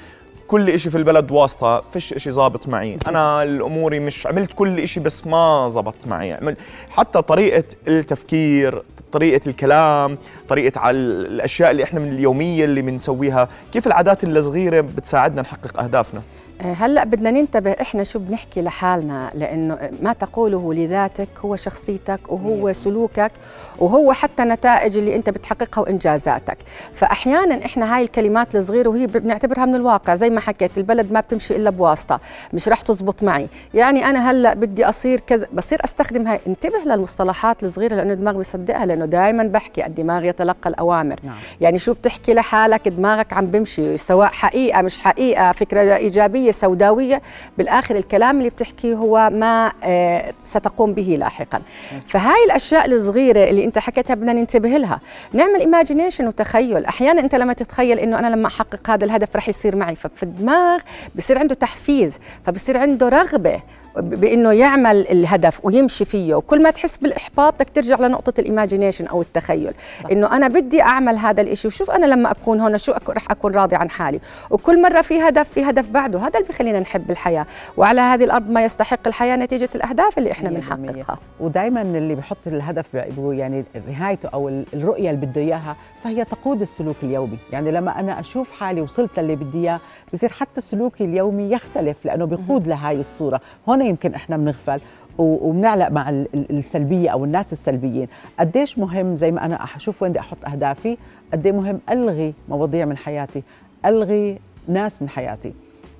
كل 0.46 0.80
شيء 0.80 0.92
في 0.92 0.98
البلد 0.98 1.30
واسطة 1.30 1.84
فيش 1.92 2.14
شيء 2.16 2.32
ظابط 2.32 2.68
معي. 2.68 2.98
أنا 3.06 3.42
الأموري 3.42 4.00
مش 4.00 4.26
عملت 4.26 4.52
كل 4.52 4.88
شيء 4.88 5.02
بس 5.02 5.26
ما 5.26 5.68
زبط 5.72 5.94
معي. 6.06 6.32
عمل 6.32 6.56
حتى 6.90 7.22
طريقة 7.22 7.64
التفكير 7.88 8.82
طريقة 9.12 9.48
الكلام 9.48 10.18
طريقة 10.48 10.80
على 10.80 10.96
الأشياء 10.96 11.70
اللي 11.70 11.84
إحنا 11.84 12.00
من 12.00 12.08
اليومية 12.08 12.64
اللي 12.64 12.82
بنسويها 12.82 13.48
كيف 13.72 13.86
العادات 13.86 14.24
الصغيرة 14.24 14.80
بتساعدنا 14.80 15.42
نحقق 15.42 15.82
أهدافنا؟ 15.82 16.22
هلأ 16.62 17.04
بدنا 17.04 17.30
ننتبه 17.30 17.70
إحنا 17.70 18.04
شو 18.04 18.18
بنحكي 18.18 18.62
لحالنا 18.62 19.30
لأنه 19.34 19.78
ما 20.02 20.12
تقوله 20.12 20.74
لذاتك 20.74 21.28
هو 21.44 21.56
شخصيتك 21.56 22.20
وهو 22.28 22.72
سلوكك 22.72 23.32
وهو 23.78 24.12
حتى 24.12 24.42
نتائج 24.44 24.98
اللي 24.98 25.16
أنت 25.16 25.30
بتحققها 25.30 25.82
وإنجازاتك. 25.82 26.58
فأحيانا 26.92 27.64
إحنا 27.64 27.96
هاي 27.96 28.02
الكلمات 28.02 28.56
الصغيرة 28.56 28.88
وهي 28.88 29.06
بنعتبرها 29.06 29.66
من 29.66 29.74
الواقع 29.74 30.14
زي 30.14 30.30
ما 30.30 30.40
حكيت 30.40 30.78
البلد 30.78 31.12
ما 31.12 31.20
بتمشي 31.20 31.56
إلا 31.56 31.70
بواسطة 31.70 32.20
مش 32.52 32.68
رح 32.68 32.80
تزبط 32.80 33.22
معي. 33.22 33.48
يعني 33.74 34.04
أنا 34.04 34.30
هلأ 34.30 34.54
بدي 34.54 34.84
أصير 34.84 35.20
كذا 35.20 35.46
بصير 35.52 35.84
أستخدم 35.84 36.26
هاي 36.26 36.40
انتبه 36.46 36.78
للمصطلحات 36.86 37.64
الصغيرة 37.64 37.94
لأنه 37.94 38.12
الدماغ 38.12 38.36
بيصدقها 38.36 38.86
لأنه 38.86 39.04
دائما 39.04 39.42
بحكي 39.42 39.86
الدماغ 39.86 40.24
يتلقى 40.24 40.70
الأوامر. 40.70 41.16
نعم. 41.22 41.34
يعني 41.60 41.78
شو 41.78 41.92
بتحكي 41.92 42.34
لحالك 42.34 42.88
دماغك 42.88 43.32
عم 43.32 43.46
بمشي 43.46 43.96
سواء 43.96 44.28
حقيقة 44.28 44.82
مش 44.82 44.98
حقيقة 44.98 45.52
فكرة 45.52 45.96
إيجابية 45.96 46.47
سوداويه 46.52 47.22
بالآخر 47.58 47.96
الكلام 47.96 48.38
اللي 48.38 48.50
بتحكيه 48.50 48.94
هو 48.94 49.30
ما 49.32 49.72
آه، 49.84 50.32
ستقوم 50.38 50.94
به 50.94 51.16
لاحقا. 51.18 51.60
فهاي 52.08 52.44
الأشياء 52.46 52.86
الصغيرة 52.86 53.44
اللي 53.44 53.64
أنت 53.64 53.78
حكيتها 53.78 54.14
بدنا 54.14 54.32
ننتبه 54.32 54.68
لها. 54.68 55.00
نعمل 55.32 55.60
imagination 55.60 56.26
وتخيل. 56.26 56.84
أحيانا 56.84 57.20
أنت 57.20 57.34
لما 57.34 57.52
تتخيل 57.52 57.98
إنه 57.98 58.18
أنا 58.18 58.26
لما 58.26 58.46
أحقق 58.46 58.90
هذا 58.90 59.04
الهدف 59.04 59.36
رح 59.36 59.48
يصير 59.48 59.76
معي 59.76 59.94
ففي 59.94 60.22
الدماغ 60.22 60.78
بصير 61.16 61.38
عنده 61.38 61.54
تحفيز 61.54 62.18
فبصير 62.44 62.78
عنده 62.78 63.08
رغبة 63.08 63.60
بإنه 64.00 64.52
يعمل 64.52 65.08
الهدف 65.08 65.60
ويمشي 65.64 66.04
فيه 66.04 66.34
وكل 66.34 66.62
ما 66.62 66.70
تحس 66.70 66.96
بالإحباط 66.96 67.54
بدك 67.54 67.70
ترجع 67.74 67.96
لنقطة 68.00 68.40
ال 68.40 68.46
imagination 68.46 69.06
أو 69.06 69.22
التخيل. 69.22 69.72
إنه 70.12 70.36
أنا 70.36 70.48
بدي 70.48 70.82
أعمل 70.82 71.18
هذا 71.18 71.40
الإشي 71.40 71.68
وشوف 71.68 71.90
أنا 71.90 72.06
لما 72.06 72.30
أكون 72.30 72.60
هون 72.60 72.78
شو 72.78 72.92
أكون 72.92 73.14
رح 73.14 73.30
أكون 73.30 73.54
راضي 73.54 73.76
عن 73.76 73.90
حالي. 73.90 74.20
وكل 74.50 74.82
مرة 74.82 75.00
في 75.00 75.20
هدف 75.20 75.48
في 75.48 75.64
هدف 75.64 75.88
بعده 75.88 76.18
هذا 76.18 76.38
اللي 76.38 76.48
بخلينا 76.48 76.80
نحب 76.80 77.10
الحياة. 77.10 77.46
وعلى 77.76 78.00
هذه 78.00 78.24
الأرض 78.24 78.50
ما 78.50 78.64
يستحق 78.64 79.06
الحياة 79.06 79.36
نتيجة 79.36 79.68
الأهداف 79.74 80.18
اللي 80.18 80.32
إحنا 80.32 80.50
بنحققها. 80.50 81.18
ودائما 81.40 81.82
اللي 81.82 82.14
بيحط 82.14 82.46
الهدف 82.46 82.94
يعني 83.18 83.64
نهايته 83.88 84.28
أو 84.28 84.48
الرؤية 84.48 85.10
اللي 85.10 85.26
بده 85.26 85.40
إياها 85.40 85.76
فهي 86.04 86.24
تقود 86.24 86.60
السلوك 86.60 86.96
اليومي. 87.02 87.38
يعني 87.52 87.70
لما 87.70 88.00
أنا 88.00 88.20
أشوف 88.20 88.52
حالي 88.52 88.80
وصلت 88.80 89.18
للي 89.18 89.36
بدي 89.36 89.58
إياه 89.58 89.80
بصير 90.12 90.28
حتى 90.28 90.60
سلوكي 90.60 91.04
اليومي 91.04 91.52
يختلف 91.52 92.04
لأنه 92.04 92.24
بيقود 92.24 92.68
لهاي 92.68 93.00
الصورة. 93.00 93.40
هون 93.68 93.82
يمكن 93.88 94.14
إحنا 94.14 94.36
بنغفل 94.36 94.80
وبنعلق 95.18 95.88
مع 95.88 96.10
السلبية 96.34 97.10
أو 97.10 97.24
الناس 97.24 97.52
السلبيين. 97.52 98.08
قديش 98.40 98.78
مهم 98.78 99.16
زي 99.16 99.30
ما 99.30 99.44
أنا 99.44 99.64
أشوف 99.76 100.02
وين 100.02 100.10
بدي 100.10 100.20
أحط 100.20 100.44
أهدافي 100.44 100.96
قد 101.32 101.48
مهم 101.48 101.80
ألغي 101.90 102.34
مواضيع 102.48 102.84
من 102.84 102.96
حياتي 102.96 103.42
ألغي 103.86 104.38
ناس 104.68 105.02
من 105.02 105.08
حياتي 105.08 105.54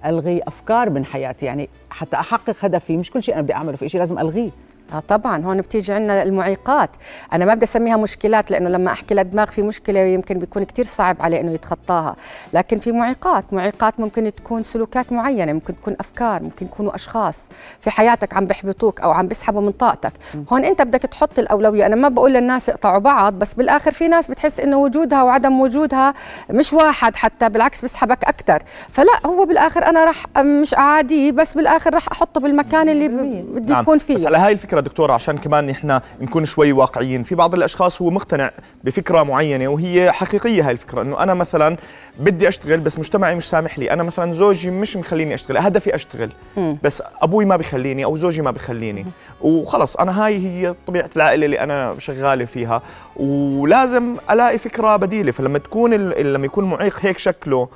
ألغي 0.07 0.41
أفكار 0.47 0.91
من 0.91 1.05
حياتي. 1.05 1.47
يعني 1.47 1.69
حتى 1.91 2.17
أحقق 2.17 2.57
هدفي 2.61 2.97
مش 2.97 3.11
كل 3.11 3.23
شيء 3.23 3.35
أنا 3.35 3.43
بدي 3.43 3.55
أعمله 3.55 3.77
في 3.77 3.89
شيء 3.89 4.01
لازم 4.01 4.19
ألغيه. 4.19 4.51
آه 4.93 5.03
طبعا 5.09 5.45
هون 5.45 5.61
بتيجي 5.61 5.93
عندنا 5.93 6.23
المعيقات. 6.23 6.91
أنا 7.33 7.45
ما 7.45 7.55
بدي 7.55 7.65
أسميها 7.65 7.97
مشكلات 7.97 8.51
لأنه 8.51 8.69
لما 8.69 8.93
أحكي 8.93 9.15
للدماغ 9.15 9.47
في 9.47 9.63
مشكلة 9.63 10.01
يمكن 10.01 10.39
بيكون 10.39 10.65
كثير 10.65 10.85
صعب 10.85 11.17
عليه 11.21 11.41
إنه 11.41 11.53
يتخطاها. 11.53 12.17
لكن 12.53 12.79
في 12.79 12.93
معيقات 12.93 13.55
معيقات 13.55 14.01
ممكن 14.01 14.35
تكون 14.35 14.63
سلوكات 14.63 15.13
معينة 15.13 15.53
ممكن 15.53 15.77
تكون 15.77 15.97
أفكار 16.01 16.43
ممكن 16.43 16.67
يكونوا 16.67 16.95
أشخاص 16.95 17.49
في 17.81 17.91
حياتك 17.91 18.35
عم 18.35 18.47
بيحبطوك 18.47 19.01
أو 19.01 19.11
عم 19.11 19.29
بيسحبوا 19.29 19.61
من 19.61 19.73
طاقتك. 19.73 20.13
هون 20.53 20.65
أنت 20.65 20.83
بدك 20.83 21.01
تحط 21.03 21.39
الأولوية. 21.39 21.87
أنا 21.87 21.97
ما 21.97 22.09
بقول 22.09 22.33
للناس 22.33 22.69
اقطعوا 22.69 22.99
بعض 22.99 23.33
بس 23.35 23.55
بالآخر 23.55 23.93
في 23.93 24.09
ناس 24.09 24.27
بتحس 24.29 24.61
إنه 24.61 24.77
وجودها 24.77 25.23
وعدم 25.23 25.61
وجودها 25.61 26.15
مش 26.51 26.73
واحد 26.73 27.17
حتى 27.17 27.49
بالعكس 27.49 27.81
بيسحبك 27.81 28.25
أكثر 28.25 28.63
فلا 28.91 29.13
هو 29.27 29.45
بالآخر 29.45 29.87
أنا 29.87 30.05
راح 30.05 30.39
مش 30.39 30.75
أعاديه 30.75 31.33
بس 31.33 31.55
بالآخر 31.55 31.95
راح 31.95 32.09
أحطه 32.13 32.41
بالمكان 32.41 32.89
اللي 32.89 33.09
بدي 33.09 33.73
نعم. 33.73 33.83
يكون 33.83 33.99
فيه. 33.99 34.15
بس 34.15 34.27
على 34.27 34.39
هاي 34.39 34.53
الفكرة 34.53 34.78
دكتوره 34.81 35.13
عشان 35.13 35.39
كمان 35.39 35.71
إحنا 35.71 36.03
نكون 36.21 36.45
شوي 36.45 36.73
واقعيين. 36.73 37.23
في 37.23 37.35
بعض 37.35 37.55
الأشخاص 37.55 38.03
هو 38.03 38.11
مقتنع 38.11 38.51
بفكرة 38.85 39.23
معينة 39.23 39.69
وهي 39.69 40.13
حقيقية 40.13 40.67
هاي 40.67 40.73
الفكرة 40.73 41.03
إنه 41.03 41.23
أنا 41.23 41.35
مثلا 41.35 41.77
بدي 42.21 42.49
أشتغل 42.49 42.81
بس 42.81 42.99
مجتمعي 42.99 43.35
مش 43.35 43.49
سامح 43.49 43.79
لي. 43.79 43.91
أنا 43.93 44.03
مثلا 44.03 44.33
زوجي 44.33 44.71
مش 44.71 44.97
مخليني 44.97 45.35
أشتغل 45.35 45.59
هدفي 45.59 45.95
أشتغل 45.95 46.33
بس 46.83 47.03
أبوي 47.23 47.45
ما 47.45 47.57
بخليني 47.57 48.05
أو 48.05 48.17
زوجي 48.17 48.43
ما 48.43 48.51
بخليني 48.51 49.07
وخلص 49.41 49.97
أنا 49.97 50.25
هاي 50.25 50.47
هي 50.47 50.75
طبيعة 50.87 51.11
العائلة 51.17 51.47
اللي 51.47 51.61
أنا 51.61 51.95
شغالة 51.99 52.45
فيها. 52.45 52.83
ولازم 53.17 54.17
ألاقي 54.31 54.59
فكرة 54.59 54.97
بديلة. 54.97 55.33
فلما 55.33 55.59
تكون 55.59 55.95
لما 55.95 56.47
يكون 56.47 56.65
معيق 56.65 56.99
هيك 57.03 57.19
شكله 57.19 57.69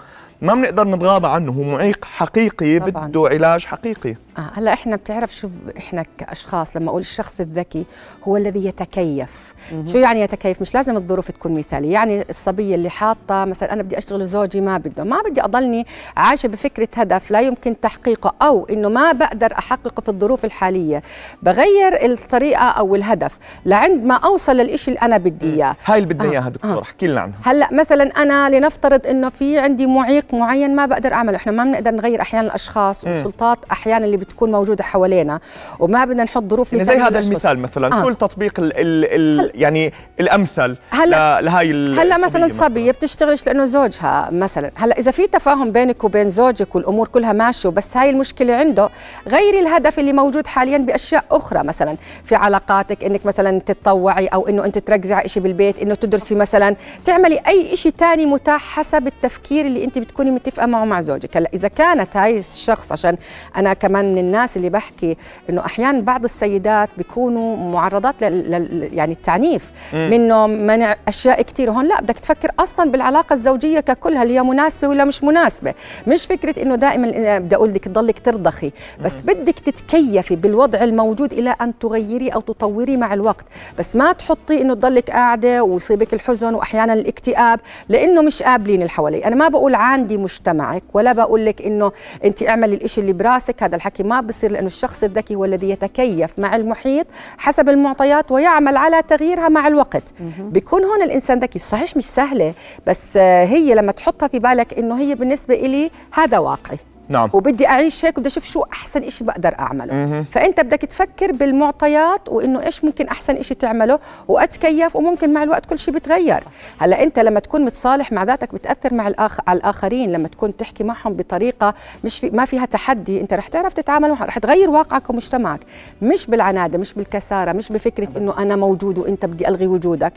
ما 0.43 0.55
بنقدر 0.55 0.85
نتغاضى 0.89 1.29
عنه. 1.29 1.53
هو 1.53 1.63
معيق 1.63 2.05
حقيقي 2.05 2.79
طبعاً. 2.79 3.07
بده 3.09 3.29
علاج 3.29 3.65
حقيقي. 3.65 4.15
آه 4.39 4.51
هلا 4.55 4.73
إحنا 4.73 4.97
بتعرف 4.97 5.35
شو 5.35 5.49
إحنا 5.79 6.05
كأشخاص 6.19 6.77
لما 6.77 6.91
أقول 6.91 7.01
الشخص 7.01 7.41
الذكي 7.41 7.85
هو 8.25 8.37
الذي 8.37 8.67
يتكيف. 8.67 9.55
مم. 9.73 9.87
شو 9.87 9.99
يعني 9.99 10.21
يتكيف؟ 10.21 10.61
مش 10.61 10.75
لازم 10.75 10.97
الظروف 10.97 11.31
تكون 11.31 11.55
مثالية. 11.55 11.93
يعني 11.93 12.25
الصبية 12.31 12.75
اللي 12.75 12.91
حاطة 12.91 13.45
مثلا 13.45 13.73
أنا 13.73 13.83
بدي 13.83 13.99
أشتغل 13.99 14.27
زوجي 14.27 14.61
ما 14.61 14.79
بده. 14.79 15.05
ما 15.05 15.23
بدي 15.23 15.45
أضلني 15.45 15.87
عايشة 16.17 16.47
بفكرة 16.47 16.89
هدف 16.97 17.31
لا 17.31 17.41
يمكن 17.41 17.81
تحقيقه 17.81 18.35
أو 18.43 18.67
إنه 18.71 18.89
ما 18.89 19.13
بقدر 19.13 19.53
أحققه 19.59 20.01
في 20.01 20.09
الظروف 20.09 20.45
الحالية. 20.45 21.03
بغير 21.43 22.13
الطريقة 22.13 22.65
أو 22.65 22.95
الهدف. 22.95 23.39
لعند 23.67 24.05
ما 24.05 24.15
أوصل 24.15 24.57
للإشي 24.57 24.91
اللي 24.91 25.01
أنا 25.01 25.17
بدي 25.17 25.55
إياه. 25.55 25.77
هاي 25.85 25.99
اللي 26.03 26.15
بدنا 26.15 26.31
اياها 26.31 26.47
آه. 26.47 26.49
دكتور 26.49 26.79
آه. 26.79 26.83
احكي 26.83 27.07
لنا 27.07 27.21
عنها. 27.21 27.39
هلا 27.45 27.69
مثلا 27.73 28.05
أنا 28.23 28.57
لنفترض 28.57 29.07
إنه 29.07 29.29
في 29.29 29.59
عندي 29.59 29.87
معيق 29.87 30.35
معين 30.35 30.77
ما 30.77 30.87
بقدر 30.87 31.13
أعمله. 31.13 31.37
إحنا 31.37 31.53
ما 31.53 31.65
بنقدر 31.65 31.91
نغير 31.91 32.21
أحيانا 32.21 32.47
الأشخاص 32.47 33.05
والسلطات 33.05 33.59
أحيانا 33.73 34.05
اللي 34.05 34.17
بتكون 34.23 34.53
موجودة 34.53 34.85
حوالينا. 34.85 35.41
وما 35.79 36.05
بدنا 36.05 36.25
نحط 36.25 36.45
ظروف 36.51 36.73
يعني 36.73 36.85
زي 36.85 36.97
هذا 36.97 37.19
المثال 37.19 37.59
مثلا 37.59 37.99
آه. 37.99 38.03
شو 38.03 38.09
التطبيق 38.09 38.61
ال 38.61 38.73
ال 38.77 39.05
ال 39.05 39.51
يعني 39.55 39.93
الأمثل 40.21 40.77
هلا 40.91 41.41
لهي 41.41 41.71
هلا 41.73 42.19
مثلا 42.19 42.49
صبية 42.49 42.93
بتشتغلش 42.93 43.47
لأنه 43.47 43.65
زوجها 43.65 44.29
مثلا. 44.33 44.71
هلا 44.75 44.99
إذا 44.99 45.11
في 45.11 45.27
تفاهم 45.27 45.73
بينك 45.73 46.05
وبين 46.05 46.31
زوجك 46.31 46.75
والأمور 46.75 47.09
كلها 47.09 47.33
ماشية 47.33 47.69
وبس 47.69 47.97
هاي 47.97 48.11
المشكلة 48.11 48.55
عنده 48.55 48.89
غيري 49.29 49.61
الهدف 49.61 49.99
اللي 49.99 50.13
موجود 50.13 50.47
حاليا 50.47 50.79
بأشياء 50.79 51.25
أخرى 51.31 51.65
مثلا. 51.65 51.97
في 52.25 52.35
علاقاتك 52.35 53.05
إنك 53.05 53.27
مثلا 53.27 53.61
تتطوعي 53.61 54.27
أو 54.27 54.49
إنه 54.49 54.65
أنت 54.65 54.79
تركزي 54.79 55.15
على 55.15 55.29
شيء 55.29 55.43
بالبيت 55.43 55.79
إنه 55.79 55.95
تدرسي 55.95 56.35
مثلا. 56.35 56.77
تعملي 57.05 57.41
أي 57.49 57.77
شيء 57.77 57.93
ثاني 57.99 58.27
متاح 58.27 58.63
حسب 58.63 59.07
التفكير 59.07 59.67
اللي 59.67 59.85
أنت 59.85 59.99
بتكوني 59.99 60.31
متفقة 60.31 60.67
معه 60.67 60.85
مع 60.85 61.01
زوجك. 61.01 61.37
هلا 61.37 61.51
إذا 61.55 61.69
كانت 61.69 62.17
هاي 62.17 62.39
الشخص 62.39 62.93
عشان 62.93 63.17
أنا 63.57 63.73
كمان 63.73 64.12
من 64.13 64.19
الناس 64.19 64.57
اللي 64.57 64.71
بحكي 64.71 65.17
إنه 65.51 65.65
أحيانا 65.65 66.01
بعض 66.01 66.25
السيدات 66.25 66.89
بيكونوا 66.97 67.57
معرضات 67.57 68.25
لل 68.25 68.89
يعني 68.93 69.13
التعنيف 69.13 69.71
منه 69.95 70.47
منع 70.47 70.97
أشياء 71.09 71.43
كثير 71.43 71.71
هون 71.71 71.89
لا 71.89 72.01
بدك 72.01 72.19
تفكر 72.19 72.51
أصلا 72.59 72.91
بالعلاقة 72.91 73.33
الزوجية 73.35 73.81
ككل 73.81 74.17
هل 74.17 74.29
هي 74.31 74.43
مناسبة 74.43 74.89
ولا 74.89 75.05
مش 75.05 75.25
مناسبة. 75.25 75.75
مش 76.07 76.27
فكرة 76.27 76.63
إنه 76.63 76.75
دائما 76.75 77.39
بدي 77.39 77.57
أقول 77.57 77.75
لك 77.75 77.85
تضلك 77.85 78.19
ترضخي 78.19 78.73
بس 79.05 79.21
بدك 79.21 79.59
تتكيفي 79.59 80.37
بالوضع 80.37 80.85
الموجود 80.85 81.33
إلى 81.33 81.57
أن 81.61 81.79
تغيري 81.79 82.29
أو 82.29 82.41
تطوري 82.41 82.97
مع 82.97 83.15
الوقت. 83.15 83.45
بس 83.79 83.97
ما 83.97 84.13
تحطي 84.13 84.63
إنه 84.63 84.75
تضلك 84.75 85.11
قاعدة 85.11 85.63
ويصيبك 85.65 86.15
الحزن 86.15 86.55
واحيانا 86.55 86.93
الاكتئاب 86.93 87.61
لأنه 87.89 88.23
مش 88.23 88.43
قابلين 88.43 88.77
اللي 88.81 88.91
حوالي. 88.91 89.25
أنا 89.25 89.37
ما 89.37 89.49
بقول 89.49 89.75
عندي 89.75 90.17
مجتمعك 90.17 90.83
ولا 90.95 91.13
بقول 91.13 91.47
لك 91.47 91.63
إنه 91.63 91.93
انت 92.25 92.43
اعملي 92.49 92.75
الإشي 92.77 93.01
اللي 93.01 93.13
براسك 93.13 93.63
هذا 93.63 93.77
الحكي 93.77 94.02
ما 94.03 94.21
بصير 94.21 94.53
لأنه 94.53 94.67
الشخص 94.67 95.05
الذكي 95.05 95.35
هو 95.35 95.45
الذي 95.45 95.71
يتكيف 95.71 96.39
مع 96.39 96.57
المحيط 96.57 97.07
حسب 97.39 97.69
المعطيات 97.69 98.33
ويعمل 98.33 98.77
على 98.77 99.03
تغييرها 99.03 99.49
مع 99.49 99.67
الوقت. 99.67 100.03
بيكون 100.39 100.85
هون 100.85 101.03
الإنسان 101.03 101.39
ذكي. 101.39 101.59
صحيح 101.59 101.97
مش 101.97 102.05
سهلة 102.07 102.55
بس 102.87 103.17
هي 103.17 103.75
لما 103.75 103.93
تحطها 103.93 104.29
في 104.29 104.39
بالك 104.39 104.79
إنه 104.79 105.01
هي 105.01 105.15
بالنسبة 105.15 105.55
إلي 105.55 105.91
هذا 106.13 106.39
واقعي. 106.39 106.79
نعم. 107.09 107.31
وبدي 107.33 107.67
أعيش 107.67 108.05
هيك 108.05 108.19
وبدي 108.19 108.29
أشوف 108.29 108.45
شو 108.45 108.63
أحسن 108.73 109.11
شيء 109.11 109.27
بقدر 109.27 109.55
أعمله. 109.59 109.95
مه. 109.95 110.25
فأنت 110.31 110.61
بدك 110.61 110.79
تفكر 110.79 111.33
بالمعطيات 111.33 112.29
وإنه 112.29 112.63
إيش 112.63 112.85
ممكن 112.85 113.09
أحسن 113.09 113.43
شيء 113.43 113.57
تعمله 113.57 113.99
وأتكيف 114.29 114.97
وممكن 114.97 115.33
مع 115.33 115.43
الوقت 115.43 115.67
كل 115.67 115.79
شيء 115.79 115.95
بتغير 115.95 116.45
هلأ 116.79 117.03
أنت 117.03 117.19
لما 117.19 117.41
تكون 117.41 117.65
متصالح 117.65 118.13
مع 118.13 118.25
ذاتك 118.25 118.55
بتأثر 118.55 118.95
مع 118.95 119.09
الآخ... 119.09 119.41
على 119.49 119.57
الآخرين 119.57 120.13
لما 120.13 120.29
تكون 120.29 120.57
تحكي 120.57 120.85
معهم 120.85 121.13
بطريقة 121.13 121.75
مش 122.05 122.19
في... 122.19 122.31
ما 122.31 122.45
فيها 122.45 122.65
تحدي. 122.65 123.21
أنت 123.21 123.35
رح 123.35 123.49
تعرف 123.49 123.73
تتعامل 123.73 124.09
معهم 124.09 124.23
رح 124.23 124.39
تغير 124.39 124.71
واقعك 124.71 125.11
ومجتمعك. 125.11 125.61
مش 126.03 126.27
بالعنادة 126.27 126.79
مش 126.79 126.95
بالكسارة 126.95 127.53
مش 127.53 127.73
بفكرة 127.73 128.09
إنه 128.17 128.39
أنا 128.39 128.57
موجود 128.57 128.99
وأنت 128.99 129.27
بدي 129.27 129.49
ألغي 129.49 129.67
وجودك. 129.67 130.13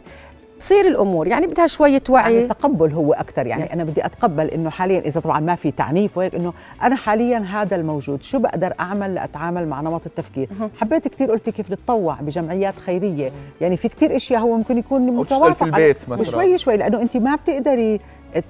تصير 0.66 0.88
الأمور 0.88 1.28
يعني 1.28 1.48
بدها 1.48 1.68
شوية 1.68 2.02
وعي 2.10 2.36
يعني 2.36 2.48
تقبل 2.48 2.92
هو 2.92 3.14
أكثر 3.14 3.48
يعني 3.48 3.64
يس. 3.64 3.72
أنا 3.72 3.84
بدي 3.84 4.06
أتقبل 4.06 4.48
إنه 4.48 4.70
حاليا 4.70 5.00
إذا 5.00 5.20
طبعا 5.22 5.40
ما 5.40 5.56
في 5.56 5.72
تعنيف 5.72 6.18
وهيك 6.18 6.36
إنه 6.36 6.54
أنا 6.84 6.96
حاليا 6.96 7.38
هذا 7.38 7.76
الموجود 7.76 8.24
شو 8.24 8.40
بقدر 8.40 8.74
أعمل 8.80 9.16
لأتعامل 9.16 9.68
مع 9.68 9.82
نمط 9.82 10.06
التفكير. 10.06 10.50
حبيت 10.82 11.08
كثير 11.08 11.32
قلتي 11.32 11.52
كيف 11.52 11.70
تتطوع 11.70 12.16
بجمعيات 12.22 12.74
خيرية 12.86 13.32
يعني 13.62 13.78
في 13.78 13.90
كثير 13.90 14.16
إشياء 14.16 14.42
هو 14.42 14.58
ممكن 14.58 14.78
يكون 14.78 15.02
متوافق 15.02 15.54
في 15.54 15.64
البيت 15.66 16.10
مثلا 16.10 16.22
وشوي 16.22 16.58
شوي 16.58 16.78
لأنه 16.78 17.02
أنت 17.02 17.18
ما 17.18 17.36
بتقدري 17.36 18.00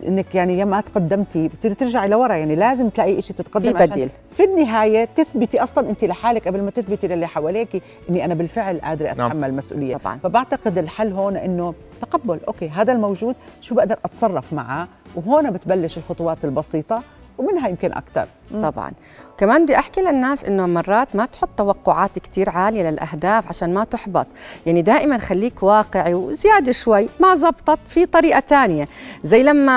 إنك 0.07 0.35
يعني 0.35 0.57
يا 0.57 0.65
ما 0.65 0.81
تقدمتي 0.81 1.47
بتصيري 1.47 1.75
ترجعي 1.75 2.07
لورا 2.07 2.35
يعني 2.35 2.55
لازم 2.55 2.89
تلاقي 2.89 3.21
شيء 3.21 3.35
تتقدم 3.35 3.77
في 3.77 3.87
بديل 3.87 4.09
في 4.31 4.43
النهاية 4.43 5.05
تثبتي 5.15 5.63
أصلا 5.63 5.89
انت 5.89 6.03
لحالك 6.03 6.47
قبل 6.47 6.61
ما 6.61 6.71
تثبتي 6.71 7.07
للي 7.07 7.27
حواليك 7.27 7.81
إني 8.09 8.25
أنا 8.25 8.33
بالفعل 8.33 8.81
قادرة 8.81 9.07
نعم. 9.07 9.21
أتحمل 9.21 9.41
نعم. 9.41 9.55
مسؤوليه 9.55 9.97
طبعا. 9.97 10.19
فبعتقد 10.23 10.77
الحل 10.77 11.11
هون 11.11 11.37
إنه 11.37 11.73
تقبل 12.01 12.39
أوكي 12.47 12.69
هذا 12.69 12.93
الموجود 12.93 13.35
شو 13.61 13.75
بقدر 13.75 13.97
أتصرف 14.05 14.53
معه 14.53 14.87
وهون 15.15 15.51
بتبلش 15.51 15.97
الخطوات 15.97 16.45
البسيطة 16.45 17.01
ومنها 17.37 17.67
يمكن 17.69 17.91
أكثر. 17.93 18.25
طبعا. 18.61 18.91
كمان 19.37 19.63
بدي 19.63 19.75
أحكي 19.75 20.01
للناس 20.01 20.45
إنه 20.45 20.65
مرات 20.65 21.07
ما 21.15 21.25
تحط 21.25 21.49
توقعات 21.57 22.19
كثير 22.19 22.49
عالية 22.49 22.89
للأهداف 22.89 23.47
عشان 23.47 23.73
ما 23.73 23.83
تحبط. 23.83 24.27
يعني 24.65 24.81
دائما 24.81 25.17
خليك 25.17 25.63
واقعي 25.63 26.13
وزيادة 26.13 26.71
شوي 26.71 27.09
ما 27.19 27.35
زبطت 27.35 27.79
في 27.87 28.05
طريقة 28.05 28.43
ثانية 28.47 28.87
زي 29.23 29.43
لما 29.43 29.71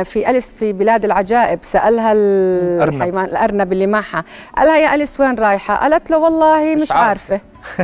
آه، 0.00 0.02
في 0.02 0.30
أليس 0.30 0.50
في 0.50 0.72
بلاد 0.72 1.04
العجائب 1.04 1.58
سألها 1.62 2.12
الحيوان 2.12 3.24
الأرنب 3.24 3.72
اللي 3.72 3.86
معها. 3.86 4.24
قالها 4.56 4.76
يا 4.76 4.94
أليس 4.94 5.20
وين 5.20 5.34
رايحة؟ 5.34 5.74
قالت 5.74 6.10
له 6.10 6.18
والله 6.18 6.74
مش, 6.74 6.82
مش 6.82 6.92
عارفة. 6.92 7.40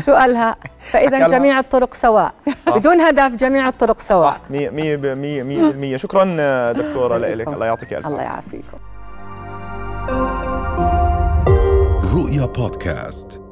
شو 0.07 0.13
قالها؟ 0.13 0.57
فاذا 0.93 1.27
جميع 1.29 1.59
الطرق 1.59 1.95
سواء. 1.95 2.35
بدون 2.67 3.01
هدف 3.01 3.35
جميع 3.35 3.69
الطرق 3.69 4.01
سواء. 4.01 4.41
100% 4.51 5.97
شكرا 5.97 6.25
دكتورة 6.73 7.19
لك 7.19 7.49
الله 7.49 7.67
يعطيك 7.67 7.93
ألف 7.93 8.07
الله 8.07 8.23
يعافيكم. 8.23 8.79
رؤيا 12.15 12.47
بودكاست. 12.47 13.44